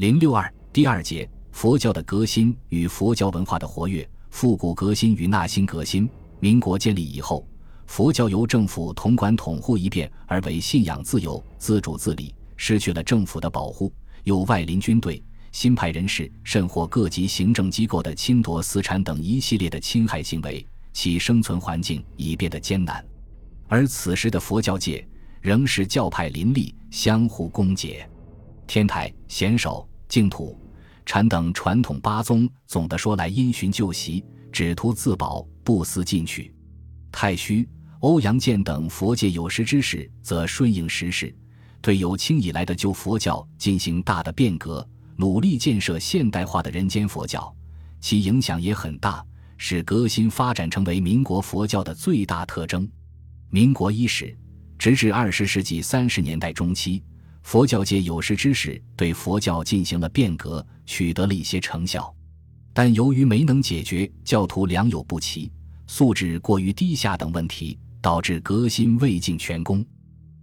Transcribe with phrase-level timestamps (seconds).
[0.00, 4.08] 零六二第二节佛教的革新与佛教文化的活跃。
[4.30, 6.08] 复古革新与纳新革新。
[6.38, 7.46] 民国建立以后，
[7.84, 13.92] 佛教由政府统管统护一变，而为信仰自由、自主自理，失去了政府的保护，
[14.24, 23.04] 有外邻军队、新派人士，甚或各级行政机构的侵夺私产等一系列的侵害行为，其生存环境已变得艰难。
[23.68, 25.06] 而此时的佛教界
[25.42, 28.02] 仍是教派林立，相互攻讦。
[28.66, 30.60] 天台、显首、净土。
[31.06, 36.54] 禅等传统八宗，总的说来，因循旧习，只图自保，不思进取。
[37.10, 37.66] 太虚、
[38.00, 41.34] 欧阳健等佛界有识之士，则顺应时势，
[41.80, 47.52] 对有清以来的旧佛教进行大的变革，努力建设现代化的人间佛教，
[48.00, 49.24] 其影响也很大，
[49.56, 52.88] 使革新发展成为民国佛教的最大特征。
[53.48, 54.38] 民国伊始，
[54.78, 57.02] 直至二十世纪三十年代中期。
[57.42, 62.14] 佛教界有识之士对佛教进行了变革，取得了一些成效，
[62.72, 65.50] 但由于没能解决教徒良莠不齐、
[65.86, 69.84] 素质过于低下等问题，导致革新未尽全功。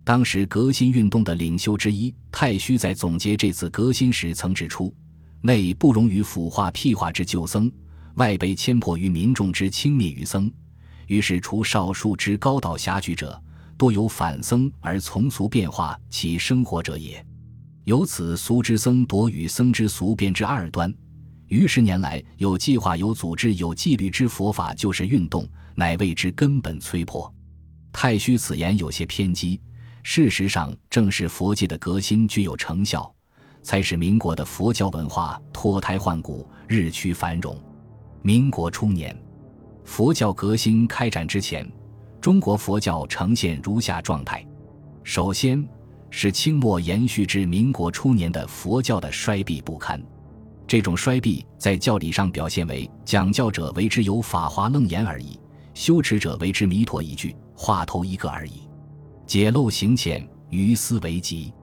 [0.03, 4.93] 当时革新运动的领袖之一太虚在总结这次革新时曾指出
[5.41, 7.71] ：“内不容于腐化屁化之旧僧，
[8.15, 10.51] 外被牵迫于民众之轻蔑于僧，
[11.07, 13.41] 于是除少数之高道狭举者。”
[13.77, 17.23] 多有反僧而从俗变化其生活者也，
[17.83, 20.93] 由此俗之僧夺与僧之俗变之二端。
[21.47, 27.31] 于十年来，有计划、有组织、有纪律之佛法就是运动，乃谓之根本摧破。
[27.93, 29.61] 太虚此言有些偏激，
[30.03, 33.13] 事实上正是佛界的革新具有成效，
[33.61, 37.55] 才使民国的佛教文化脱胎换骨、日趋繁荣。
[38.23, 39.15] 民国初年，
[39.85, 41.71] 佛教革新开展之前。
[42.19, 44.45] 中国佛教呈现如下状态：
[45.03, 45.65] 首先
[46.09, 50.01] 是清末延续至民国初年的佛教的衰弊不堪。
[50.67, 55.39] 这种衰弊在教理上表现为讲教者为之有法华楞严而已，
[55.73, 58.67] 修持者为之弥陀一句、话头一个而已，
[59.25, 61.53] 解漏行浅，于斯为极。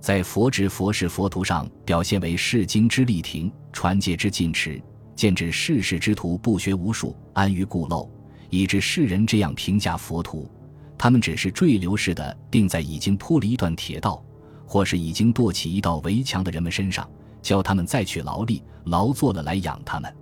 [0.00, 4.80] 在佛指佛事佛图上表现为世经之力停，传戒之禁持，
[5.14, 8.08] 见指世事之徒不学无术，安于固陋。
[8.50, 10.50] 以致世人这样评价佛徒：
[10.98, 14.22] 他们只是坠流似的钉在已经铺了一段铁道，
[14.66, 17.08] 或是已经垛起一道围墙的人们身上，
[17.42, 20.14] 教他们再去劳力，劳作了来养他们。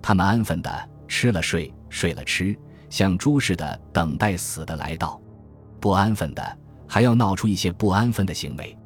[0.00, 2.56] 他们安分的吃了睡，睡了吃，
[2.90, 5.20] 像猪似的等待死的来到；
[5.80, 8.76] 不安分的还要闹出一些不安分的行为。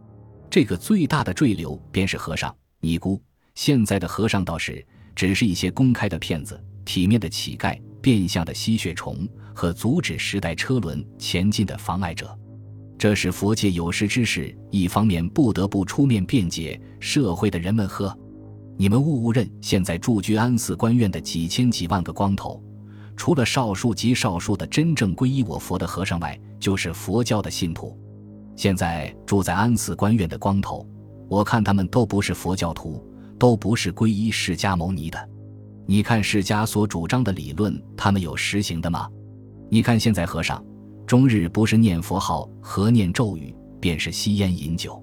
[0.51, 3.21] 这个最大的坠流便是和尚、尼姑。
[3.55, 7.81] 现在的和尚道士只是一些公开的骗子，体面的乞丐。
[8.01, 12.37] 变相的吸血虫和阻止时代车轮前进的妨碍者，
[12.99, 18.17] 这是佛界有识之士一方面不得不出面辩解社会的人们呵，
[18.77, 22.63] 你们误误认，现在驻居安寺官院的几千几万个光头，
[23.17, 27.99] 除了少数极少数的真正皈依我佛的和尚外，就是佛教的信徒。
[28.55, 30.87] 现在住在安寺官院的光头，
[31.29, 33.03] 我看他们都不是佛教徒，
[33.39, 35.29] 都不是皈依释迦牟尼的。
[35.89, 39.09] 你看释迦所主张的理论，他们有实行的吗？
[39.71, 40.63] 你看现在和尚，
[41.07, 45.01] 终日不是念佛号和念咒语，便是吸烟饮酒。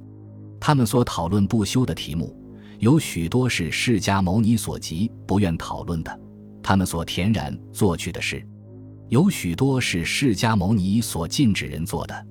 [0.60, 2.36] 他们所讨论不休的题目，
[2.80, 6.12] 有许多是释迦牟尼所及不愿讨论的；
[6.62, 8.46] 他们所恬然做去的事，
[9.08, 12.28] 有许多是释迦牟尼所禁止人做的。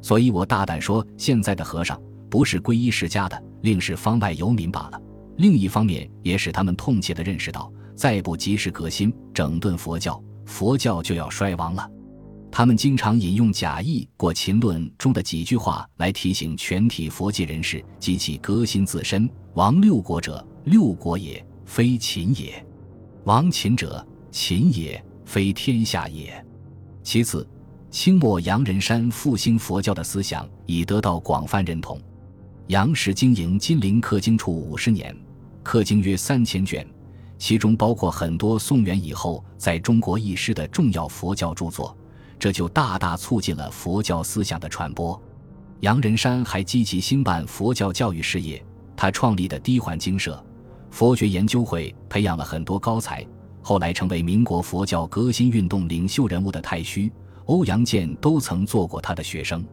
[0.00, 2.00] 所以我大胆说，现在的和尚
[2.30, 4.98] 不是皈依释迦的，另是方外游民罢了。
[5.36, 7.70] 另一方面，也使他们痛切地认识到。
[8.00, 11.86] 再不及时革新整顿佛教，佛教就要衰亡了。
[12.50, 22.64] 他们经常引用贾谊《过秦论》中的几句话来提醒全体佛界人士及其革新自身：亡六国者，六国也，非秦也；
[23.24, 26.42] 亡秦者，秦也，非天下也。
[27.02, 27.46] 其次，
[27.90, 32.00] 清末杨仁山复兴佛教的思想已得到广泛认同。
[32.68, 35.14] 杨氏经营金陵刻经处五十年，
[35.62, 36.88] 刻经约三千卷。
[37.40, 41.96] 其中包括很多宋元以后在中国遗失的重要佛教著作，
[42.38, 45.20] 这就大大促进了佛教思想的传播。
[45.80, 48.62] 杨仁山还积极兴办佛教教育事业，
[48.94, 50.44] 他创立的低环经社、
[50.90, 53.26] 佛学研究会，培养了很多高才。
[53.62, 57.10] 后来成为民国佛教革新运动领袖人物的太虚、
[57.46, 59.64] 欧阳健都曾做过他的学生。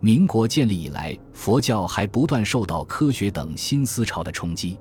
[0.00, 4.78] 民国建立以来，佛教还不断受到科学等新思潮的冲击，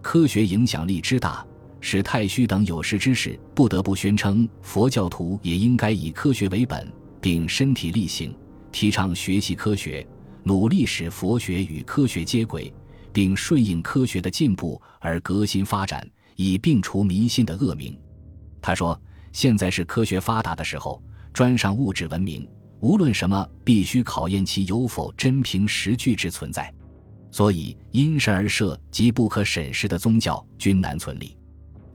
[0.00, 1.46] 科学影响力之大。
[1.88, 8.36] 使太虚等有识之士不得不宣称，佛教徒也应该以科学为本，并身体力行，
[8.72, 10.04] 提倡学习科学，
[10.42, 12.74] 努力使佛学与科学接轨，
[13.12, 16.04] 并顺应科学的进步而革新发展，
[16.34, 17.96] 以摒除迷信的恶名。
[18.60, 19.00] 他说
[19.30, 21.00] ：“现在是科学发达的时候，
[21.32, 22.44] 专上物质文明，
[22.80, 26.68] 无论什么，必须考验其有否真凭实据之存在。
[27.30, 31.36] 所以，因神而设及不可审视的宗教均难存立。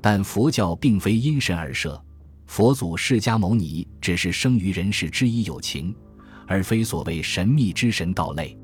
[0.02, 2.04] 但佛教并非因神而设，
[2.48, 5.96] 佛祖释迦牟尼只是生于人世之一有情，
[6.48, 8.58] 而非所谓神秘之神道类。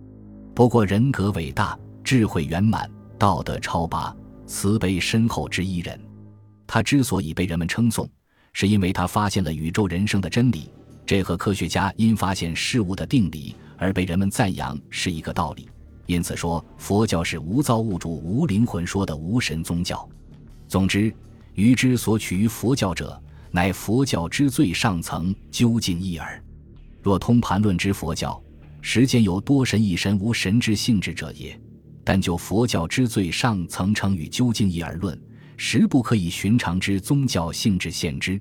[0.55, 2.89] 不过，人格伟大、智慧圆满、
[3.19, 4.13] 道德超拔、
[4.47, 5.99] 慈悲深厚之一人。”
[6.65, 8.09] 他之所以被人们称颂，
[8.51, 10.69] 是因为他发现了宇宙人生的真理，
[11.05, 15.69] 这和科学家因发现事物的定理而被人们赞扬是一个道理。
[16.07, 20.09] 因此说，佛教是无造物主、无灵魂说的无神宗教。
[20.67, 21.13] 总之，
[21.53, 23.21] 余之所取于佛教者，
[23.51, 26.43] 乃佛教之最上层究竟义耳。
[27.01, 28.41] 若通盘论之佛教，
[28.81, 31.59] 实见有多神一神无神之性质者也。
[32.03, 35.19] 但就佛教之最上层称与究竟义而论。
[35.59, 38.39] 实不可以寻常之宗教性质限之，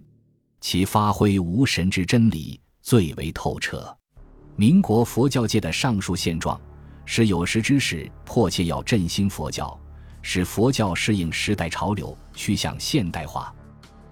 [0.61, 3.96] 其发挥无神之真理最为透彻。
[4.55, 6.61] 民国佛教界的上述现状，
[7.06, 9.81] 使有识之士迫切要振兴佛教，
[10.28, 13.55] 使佛教适应时代潮流，趋向现代化。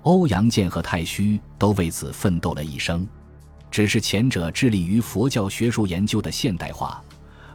[0.02, 3.04] 欧阳健和太虚都为此奋斗了一生，
[3.68, 7.02] 只是前者致力于佛教学术研究的现代化，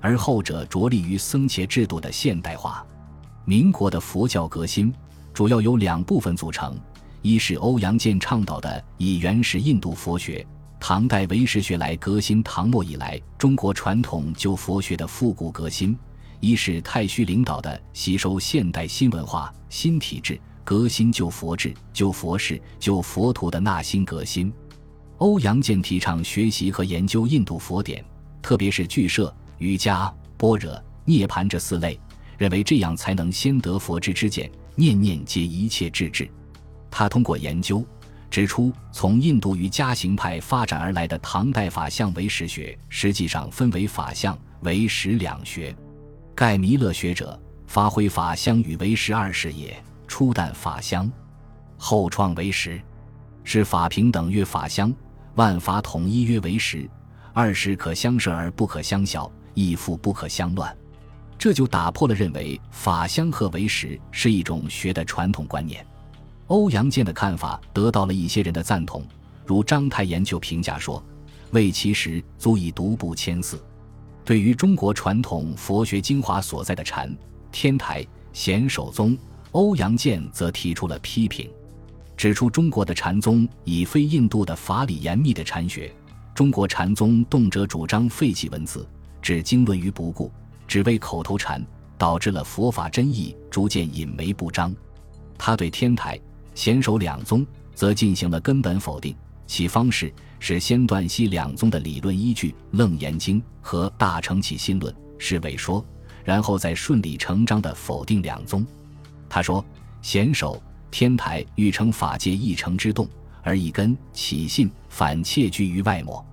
[0.01, 2.85] 而后者着力于僧伽制度的现代化。
[3.45, 4.93] 民国的佛教革新。
[5.33, 6.77] 主要由两部分组成：
[7.21, 10.45] 一是欧阳健倡导的以原始印度佛学、
[10.81, 15.95] 唐代唯识学来革新唐末以来中国传统旧佛学的复古革新；
[16.39, 24.51] 一是太虚领导的吸收现代新文化、新体制、革新旧佛制、旧佛事、旧佛徒的纳新革新。
[25.17, 28.03] 欧阳健提倡学习和研究印度佛典，
[28.41, 31.99] 特别是俱舍、瑜伽、般若、涅盘这四类，
[32.37, 34.49] 认为这样才能先得佛之之见。
[34.75, 36.29] 念念皆一切智智。
[36.89, 37.85] 他通过研究
[38.31, 45.75] 指出，从印度瑜伽行派发展而来的唐代法相唯识学，实际上分为法相、唯识两学。
[46.39, 47.37] 盖弥勒学者
[47.67, 49.77] 发挥法相与唯识二事也，
[50.07, 51.11] 初旦法相，
[51.75, 52.81] 后创唯识，
[53.43, 54.95] 是法平等曰法相，
[55.35, 56.89] 万法统一曰唯识。
[57.33, 60.73] 二事可相摄而不可相小，亦复不可相乱。
[61.37, 65.85] 这就打破了认为法相和为实是一种学的传统观念。
[66.47, 69.05] 欧阳健的看法得到了一些人的赞同，
[69.45, 71.03] 如章太炎就评价说
[71.51, 73.61] ：“为其实足以独步千四。”
[74.29, 77.11] 对于中国传统佛学精华所在的禅、
[77.51, 79.17] 天台、显首宗，
[79.53, 81.49] 欧阳健则提出了批评，
[82.15, 85.91] 指出中国的禅宗已非印度的法理严密的禅学，
[86.35, 88.87] 中国禅宗动辄主张废弃文字，
[89.19, 90.31] 置经论于不顾。
[90.67, 91.65] 只为口头禅，
[91.97, 94.71] 导致了佛法真意逐渐隐没不彰。
[95.39, 96.19] 他对天台、
[96.53, 97.43] 显首两宗
[97.73, 99.15] 则进行了根本否定，
[99.47, 105.85] 其方式是先断析两宗的理论依据《楞严经》和《大乘起心论》是伪说，
[106.23, 108.65] 然后再顺理成章地否定两宗。
[109.29, 109.63] 他说：
[110.01, 113.07] 显首、天台欲成法界一城之动，
[113.43, 116.25] 而一根起信反窃居于外膜，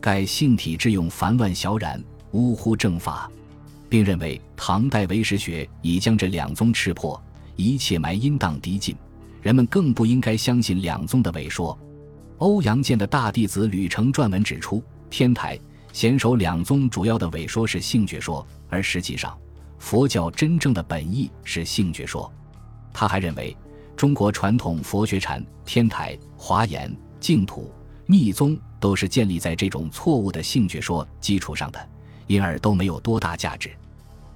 [0.00, 2.02] 盖性体之用烦乱小染，
[2.32, 3.30] 呜呼正法。
[3.88, 7.20] 并认为唐代唯识学已将这两宗吃破，
[7.54, 8.94] 一切埋阴荡敌尽，
[9.40, 11.78] 人们更不应该相信两宗的伪说。
[12.38, 15.58] 欧阳剑的大弟子吕澄撰文指出，天台、
[15.92, 19.36] 显首两宗主要的伪说是性觉说，而实际上
[19.78, 22.30] 佛教真正的本意是性觉说。
[22.92, 23.56] 他还认为，
[23.96, 27.72] 中国传统佛学禅、天台、华严、净土、
[28.06, 31.88] 密宗都是建立在这种错误的性觉说基础上的。
[32.26, 33.70] 因而都没有多大价值。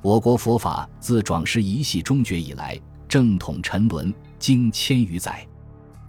[0.00, 5.44] 我国佛法自转师一系终绝以来，正统沉沦经千余载，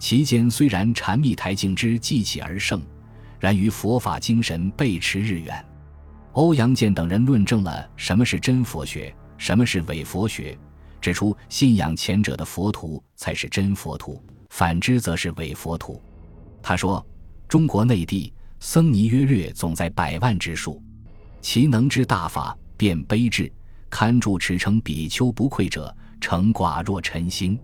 [0.02, 2.82] 其间虽然禅密台静之继起而盛，
[3.38, 5.64] 然于佛法精神背驰日远。
[6.32, 10.58] 欧阳健等人论证了什么是真佛学，什么是伪佛学，
[11.00, 16.02] 指出信仰前者的佛徒才是真佛徒，反之则是伪佛徒。
[16.60, 17.06] 他说
[17.46, 20.82] ：“中国内地僧尼约略总在百万之数。”
[21.40, 23.48] 其能知大法，便卑智，
[23.88, 27.56] 堪住持称比丘不愧者，成寡若晨星。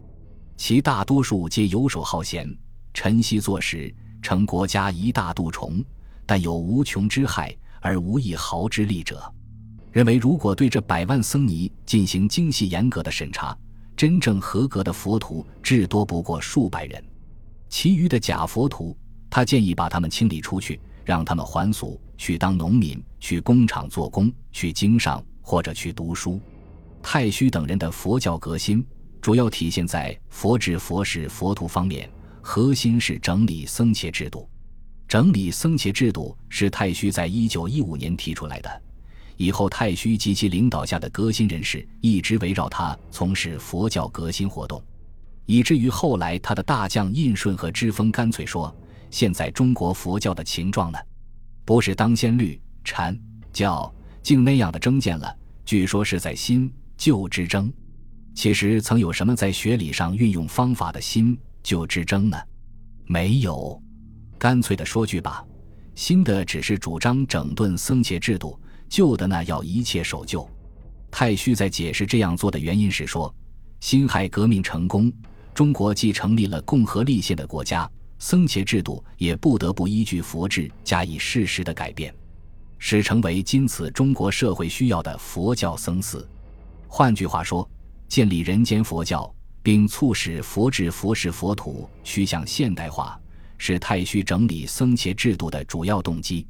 [0.58, 2.52] 其大多数皆游手好闲，
[2.92, 5.82] 晨曦作食，成国家一大蠹虫，
[6.26, 9.32] 但有无穷之害，而无一毫之利者。
[9.92, 13.56] 认为，如果对这百万僧尼进行精细严格的审查，
[13.96, 17.02] 真正合格的佛徒至多不过数百人，
[17.68, 18.98] 其余的假佛徒，
[19.30, 20.78] 他建议把他们清理出去。
[21.04, 26.38] 让他们还俗，去当农民，去工厂做工，去经商，或者去读书。
[27.02, 28.84] 太虚等人的佛教革新，
[29.28, 32.08] 主要体现在佛制、佛事、佛徒方面，
[32.40, 34.48] 核心是整理僧伽制度。
[35.06, 38.82] 整理僧伽制度是太虚在一九一五年提出来的，
[39.36, 44.82] 以后太虚及其领导下的革新人士一直围绕他从事佛教革新活动，
[45.44, 48.74] 以至于后来他的大将印顺和知风干脆说
[49.12, 50.98] ：“现在中国佛教的情状呢，
[51.66, 53.14] 不是当先律禅
[53.52, 57.70] 教竟那样的争见了，据说是在新旧之争。
[58.38, 62.38] 其实曾有什么在学理上运用方法的新旧之争呢？
[63.04, 63.82] 没有。”
[64.38, 65.44] 干脆的说句吧，
[65.96, 68.56] 新的只是主张整顿僧伽制度，
[68.88, 70.48] 旧的呢要一切守旧。
[71.10, 73.34] 太虚在解释这样做的原因是说，
[73.80, 75.12] 辛亥革命成功，
[75.52, 77.90] 中国既成立了共和立宪的国家，
[78.20, 82.14] 僧伽制度也不得不依据佛制加以适时的改变，
[82.78, 86.24] 使成为今此中国社会需要的佛教僧寺。
[86.86, 87.68] 换句话说，
[88.08, 93.20] 建立人间佛教，并促使佛制、佛事、佛土趋向现代化。
[93.60, 96.46] 是太虚整理僧伽制度的主要动机。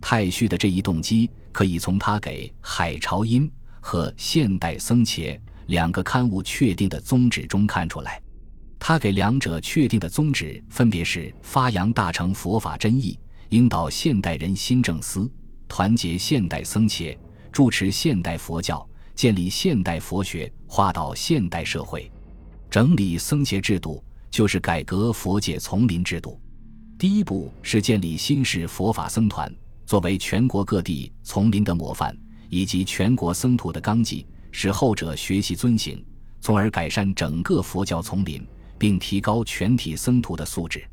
[0.00, 3.42] 太虚的这一动机，可以从他给《海潮音》
[3.80, 5.34] 和《现代僧伽》
[5.66, 8.22] 两个刊物确定的宗旨中看出来。
[8.78, 13.18] 他给两者确定的宗旨，分别是发扬大乘佛法真义，
[13.48, 15.28] 引导现代人心正思，
[15.66, 17.18] 团结现代僧伽，
[17.50, 22.10] 主持现代佛教，建立现代佛学，化到现代社会，
[22.68, 26.36] 整理僧伽制度，就是改革佛界丛林制度。
[26.98, 29.48] 第一步是建立新式佛法僧团，
[29.86, 36.04] 作为全国各地丛林的模范，以及全国僧徒的纲纪，使后者学习遵行，
[36.40, 38.44] 从而改善整个佛教丛林，
[38.76, 40.84] 并提高全体僧徒的素质。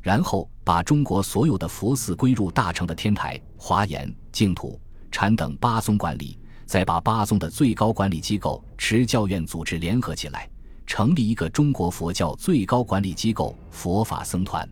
[0.00, 4.80] 然后把中国所有的佛寺归入大乘的天台、华严、净土、
[5.12, 10.46] 禅等八宗管理，再把八宗的最高管理机构持教院组织联合起来，
[10.86, 14.68] 成立一个中国佛教最高管理机构——佛法僧团。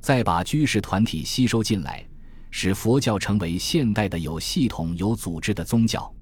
[0.00, 2.04] 再把居士团体吸收进来，
[2.50, 6.12] 使佛教成为现代的有系统、有组织的宗教。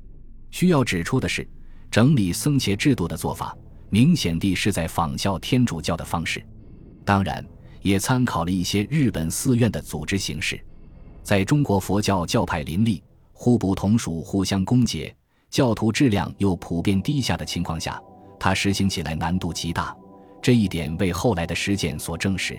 [0.50, 1.48] 需要指出的是，
[1.90, 3.56] 整理僧伽制度的做法，
[3.88, 6.44] 明显地是在仿效天主教的方式，
[7.06, 7.42] 当然
[7.80, 10.62] 也参考了一些日本寺院的组织形式。
[11.22, 13.02] 在中国佛教教派林立、
[13.38, 15.12] 互不同属、互相攻讦、
[15.50, 18.02] 教徒质量又普遍低下的情况下，
[18.40, 19.94] 它实行起来难度极大。
[20.40, 22.58] 这一点为后来的实践所证实。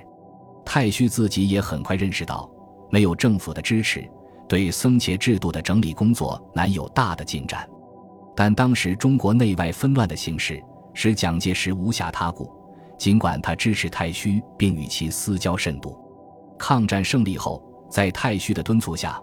[0.64, 2.50] 太虚自己也很快认识到，
[2.92, 4.08] 没有政府的支持，
[4.48, 7.68] 对僧伽制度的整理工作难有大的进展。
[8.36, 12.52] 但当时中国内外纷乱的形势使蒋介石无暇他顾，
[13.00, 15.98] 尽管他支持太虚，并与其私交甚笃。
[16.60, 19.20] 抗战胜利后，在太虚的敦促下，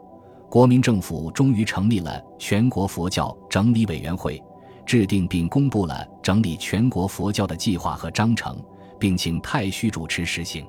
[0.54, 4.40] 国民政府终于成立了全国佛教整理委员会，
[4.87, 8.56] 制定并公布了整理全国佛教的计划和章程，
[8.96, 10.64] 并请太虚主持实行。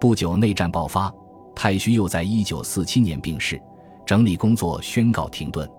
[0.00, 1.08] 不久，内战爆发，
[1.54, 3.62] 太虚又在一九四七年病逝，
[4.04, 5.70] 整理工作宣告停顿。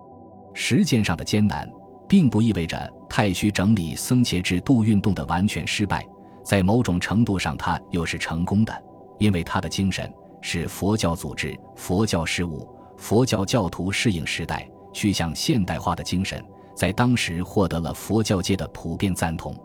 [0.53, 1.69] 实践上的艰难，
[2.07, 6.01] 并不意味着太虚整理僧伽制度运动的完全失败，
[6.45, 8.73] 在某种程度上，他又是成功的，
[9.19, 10.09] 因为他的精神
[10.39, 12.65] 是佛教组织、佛教事务、
[12.97, 16.43] 佛教教徒适应时代、趋向现代化的精神，
[16.75, 19.55] 在当时获得了佛教界的普遍赞同。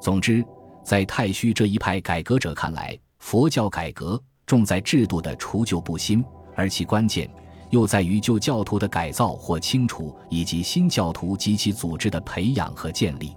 [0.00, 0.44] 总之，
[0.82, 6.24] 在太虚这一派改革者看来，佛教改革重在制度的除旧布新，
[6.56, 7.30] 而其关键
[7.70, 13.36] 又在于旧教徒的改造或清除，以及新教徒及其组织的培养和建立。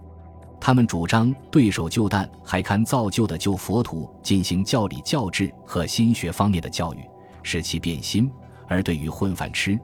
[0.59, 6.99] 他们主张对守旧但，还看造就的旧佛徒进行教理教制和心学方面的教育，
[7.43, 8.27] 使其变新；
[8.67, 9.79] 而对于混饭吃、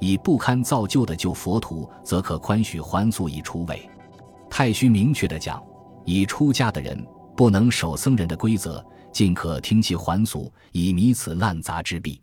[0.00, 3.88] 以不堪造就的旧佛徒，则可宽许还俗以除伪。
[4.48, 5.62] 太虚明确地讲，
[6.04, 7.04] 已出家的人
[7.36, 8.84] 不能守僧人的规则。
[9.12, 12.20] 尽可听其还俗，以弥此滥杂之弊。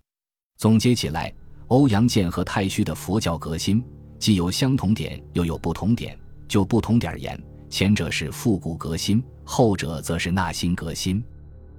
[0.57, 1.33] 总结起来，
[1.69, 3.83] 欧阳健和太虚的佛教革新
[4.19, 6.15] 既有相同点，又有不同点。
[6.47, 11.23] 就不同点而言，前者是复古革新，后者则是纳新革新。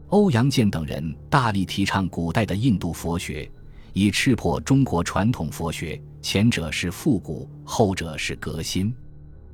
[0.08, 3.48] 欧阳健等人大力提倡古代的印度佛学，
[3.94, 6.00] 以赤破中国传统佛学。
[6.20, 8.94] 前者是复古，后者是革新。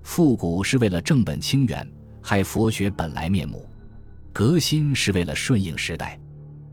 [0.02, 1.86] 复古是为了正本清源，
[2.22, 3.68] 害佛学本来面目。
[4.32, 6.16] 革新是为了顺应时代，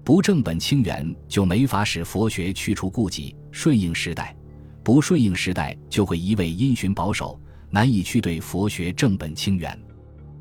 [0.03, 4.35] 不正本清源就没法使佛学去除顾忌，顺应时代；
[4.83, 7.39] 不顺应时代，就会一味因循保守，
[7.71, 9.77] 难以去对佛学正本清源。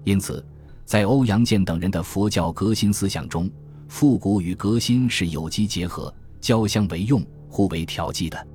[0.04, 0.46] 因此，
[0.84, 3.50] 在欧阳健等人的佛教革新思想中，
[3.88, 6.14] 复古与革新是有机结合、
[6.46, 8.46] 交相为用、互为调剂的。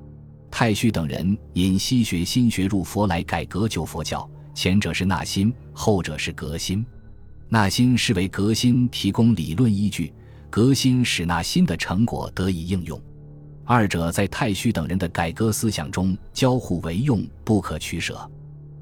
[0.50, 6.82] 太虚等人引西学新学入佛来改革旧佛教，前者是纳新，后者是革新。
[7.50, 10.10] 纳新是为革新提供理论依据，
[10.48, 12.98] 革新使纳新的成果得以应用。
[13.62, 18.18] 二者在太虚等人的改革思想中交互为用，不可取舍。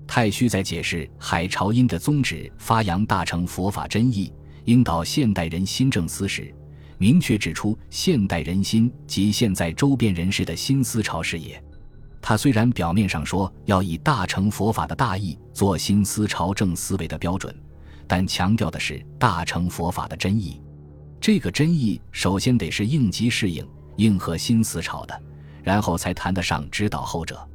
[0.07, 4.33] 太虚在解释海潮音的宗旨，发扬大乘佛法真义，
[4.67, 6.55] 引导现代人心正思时，
[7.00, 11.59] 明确指出现代人心及现在周边人士的新思潮是也。
[12.21, 17.59] 他虽然表面上说要以大乘佛法的大义做新思潮正思维的标准，
[18.07, 20.61] 但强调的是大乘佛法的真义。
[21.19, 23.66] 这个真义首先得是应急适应。
[23.97, 25.23] 应和新思潮的，
[25.62, 27.49] 然后才谈得上指导后者。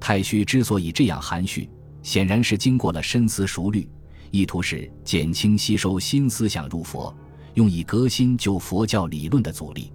[0.00, 1.68] 太虚之所以这样含蓄，
[2.02, 3.86] 显然是经过了深思熟虑，
[4.30, 7.14] 意图是减轻吸收新思想入佛，
[7.54, 9.92] 用以革新旧佛教理论的阻力。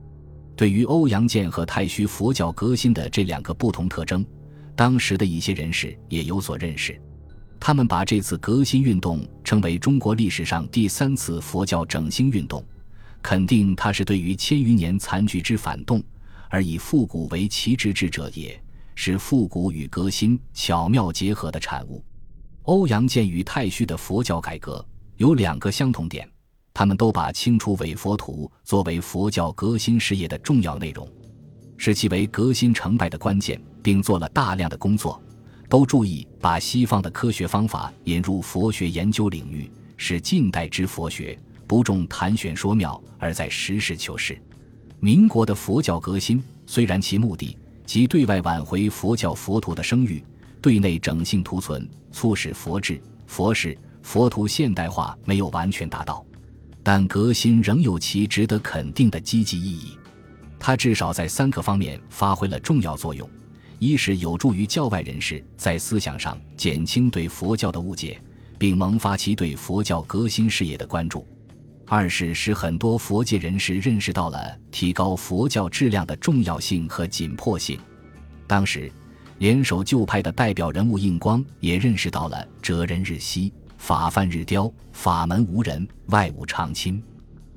[0.55, 4.25] 对于欧阳剑和太虚佛教革新的这两个不同特征，
[4.75, 6.99] 当时的一些人士也有所认识。
[7.59, 12.63] 他们把这次革新运动称为中国历史上第三次佛教整兴运动。
[13.21, 16.01] 肯定它是对于千余年残局之反动，
[16.49, 18.61] 而以复古为旗帜之者也，
[18.95, 22.01] 是复古与革新巧妙结合的产物。
[22.63, 24.85] 欧阳剑与太虚的佛教改革
[25.17, 26.29] 有两个相同点，
[26.77, 31.09] 他们都把清除伪佛图作为佛教革新事业的重要内容，
[31.75, 35.19] 视其为革新成败的关键，并做了大量的工作，
[35.67, 39.67] 都注意把西方的科学方法引入佛学研究领域，
[39.97, 41.35] 使近代之佛学。
[41.65, 44.39] 不重谈玄说妙，而在实事求是。
[44.99, 47.57] 民国的佛教革新，虽然其目的
[47.87, 50.23] 即对外挽回佛教佛徒的声誉，
[50.61, 56.23] 对内整性图存，促使佛制、佛事、佛徒现代化没有完全达到，
[56.89, 59.97] 但革新仍有其值得肯定的积极意义。
[60.57, 63.29] 它至少在三个方面发挥了重要作用：
[63.77, 68.17] 一是有助于教外人士在思想上减轻对佛教的误解，
[68.57, 71.27] 并萌发其对佛教革新事业的关注。
[71.85, 77.77] 二是使很多佛界人士认识到了提高佛教质量的重要性和紧迫性。
[78.47, 78.89] 当时，
[79.39, 87.01] 联手旧派的代表人物印光也认识到了“哲人日息，法范日凋，法门无人，外物常侵，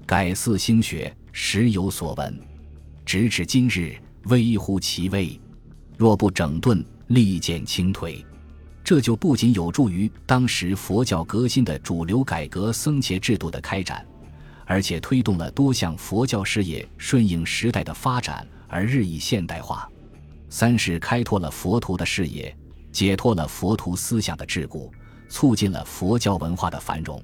[0.07, 2.39] 改四兴学，时有所闻。
[3.05, 5.41] 直至今日，微乎其微。
[5.97, 8.25] 若不整顿，力减轻颓。”
[8.83, 14.05] 这就不仅有助于当时佛教革新的主流改革僧伽制度的开展。
[14.67, 19.91] 而且推动了多项佛教事业顺应时代的发展而日益现代化。
[20.49, 22.57] 三是开拓了佛徒的视野，
[22.93, 24.89] 解脱了佛徒思想的桎梏，
[25.31, 27.23] 促进了佛教文化的繁荣。